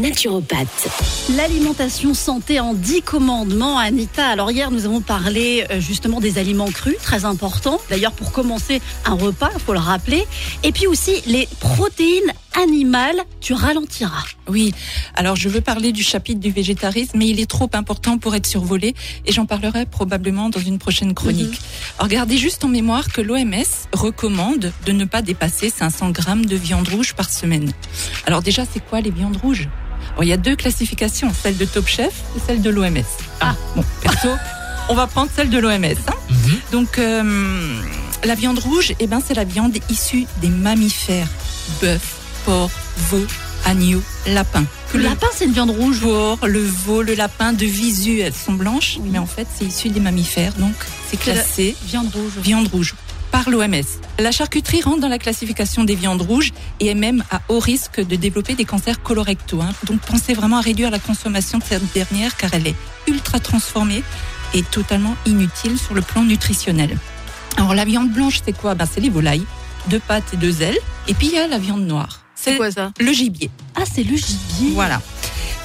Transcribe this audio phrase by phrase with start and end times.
[0.00, 0.88] naturopathe.
[1.36, 4.26] L'alimentation santé en 10 commandements, Anita.
[4.26, 7.80] Alors hier, nous avons parlé euh, justement des aliments crus, très important.
[7.90, 10.24] D'ailleurs, pour commencer un repas, il faut le rappeler.
[10.62, 12.32] Et puis aussi les protéines
[12.62, 14.24] animales, tu ralentiras.
[14.48, 14.72] Oui,
[15.14, 18.46] alors je veux parler du chapitre du végétarisme, mais il est trop important pour être
[18.46, 18.94] survolé
[19.26, 21.50] et j'en parlerai probablement dans une prochaine chronique.
[21.50, 21.98] Mhm.
[21.98, 26.56] Alors gardez juste en mémoire que l'OMS recommande de ne pas dépasser 500 grammes de
[26.56, 27.72] viande rouge par semaine.
[28.26, 29.68] Alors déjà, c'est quoi les viandes rouges?
[30.22, 33.04] Il y a deux classifications, celle de Top Chef et celle de l'OMS.
[33.40, 34.28] Ah, bon, perso,
[34.88, 35.84] on va prendre celle de l'OMS.
[35.84, 36.14] hein.
[36.30, 36.56] Mhm.
[36.72, 37.82] Donc, euh,
[38.24, 41.28] la viande rouge, eh ben, c'est la viande issue des mammifères.
[41.80, 42.14] Bœuf,
[42.44, 42.70] porc,
[43.10, 43.24] veau,
[43.64, 44.64] agneau, lapin.
[44.92, 46.00] Que Le lapin, c'est une viande rouge.
[46.00, 49.10] porc, le veau, le lapin, de visu, elles sont blanches, Oui.
[49.12, 50.52] mais en fait, c'est issu des mammifères.
[50.54, 50.74] Donc,
[51.10, 52.32] c'est C'est la- classé Viande rouge.
[52.42, 52.94] viande rouge
[53.46, 53.84] par l'OMS.
[54.18, 58.00] La charcuterie rentre dans la classification des viandes rouges et est même à haut risque
[58.04, 59.60] de développer des cancers colorectaux.
[59.62, 59.70] hein.
[59.84, 62.74] Donc pensez vraiment à réduire la consommation de cette dernière car elle est
[63.06, 64.02] ultra transformée
[64.54, 66.98] et totalement inutile sur le plan nutritionnel.
[67.56, 68.74] Alors la viande blanche c'est quoi?
[68.74, 69.44] Ben, C'est les volailles,
[69.88, 70.78] deux pattes et deux ailes.
[71.08, 72.22] Et puis il y a la viande noire.
[72.34, 72.92] C'est quoi ça?
[73.00, 73.50] Le gibier.
[73.74, 74.72] Ah, c'est le gibier.
[74.74, 75.00] Voilà.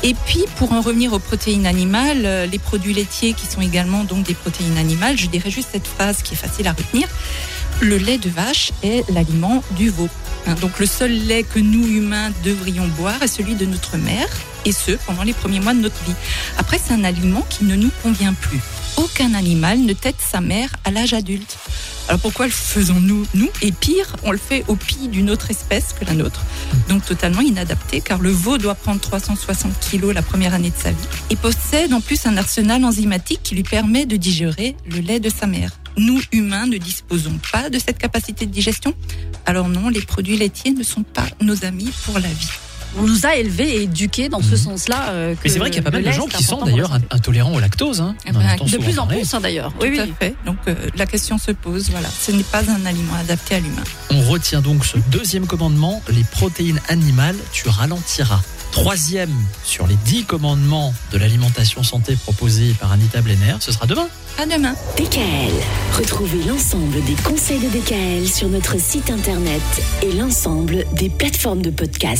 [0.03, 4.03] Et puis, pour en revenir aux protéines animales, euh, les produits laitiers qui sont également
[4.03, 7.07] donc des protéines animales, je dirais juste cette phrase qui est facile à retenir.
[7.81, 10.09] Le lait de vache est l'aliment du veau.
[10.47, 14.27] Hein, donc, le seul lait que nous, humains, devrions boire est celui de notre mère,
[14.65, 16.15] et ce, pendant les premiers mois de notre vie.
[16.57, 18.59] Après, c'est un aliment qui ne nous convient plus.
[18.97, 21.57] Aucun animal ne tête sa mère à l'âge adulte.
[22.07, 23.49] Alors pourquoi le faisons-nous, nous?
[23.61, 26.41] Et pire, on le fait au pied d'une autre espèce que la nôtre
[26.89, 30.91] donc totalement inadapté car le veau doit prendre 360 kilos la première année de sa
[30.91, 35.21] vie et possède en plus un arsenal enzymatique qui lui permet de digérer le lait
[35.21, 35.71] de sa mère.
[35.97, 38.93] Nous, humains, ne disposons pas de cette capacité de digestion?
[39.45, 42.49] Alors non, les produits laitiers ne sont pas nos amis pour la vie.
[42.97, 44.57] On nous a élevés et éduqués dans ce Mhm.
[44.57, 45.09] sens-là.
[45.09, 47.53] euh, Mais c'est vrai qu'il y a pas mal de gens qui sont d'ailleurs intolérants
[47.53, 48.01] au lactose.
[48.01, 48.15] Hein.
[48.25, 49.21] Eh ben, De plus en parler.
[49.21, 49.73] plus, hein, d'ailleurs.
[49.79, 50.35] Tout à fait.
[50.45, 53.83] Donc euh, la question se pose, voilà, ce n'est pas un aliment adapté à l'humain.
[54.11, 58.41] On retient donc ce deuxième commandement, les protéines animales, tu ralentiras.
[58.71, 59.33] Troisième
[59.65, 64.07] sur les dix commandements de l'alimentation santé proposés par Anita Blenner, ce sera demain.
[64.39, 64.73] À demain.
[64.95, 65.51] DKL.
[65.97, 69.61] Retrouvez l'ensemble des conseils de DKL sur notre site internet
[70.01, 72.19] et l'ensemble des plateformes de podcast.